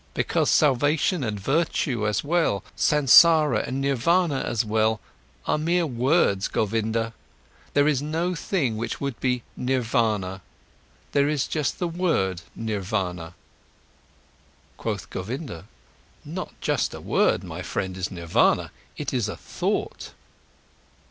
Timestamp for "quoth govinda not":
14.77-16.59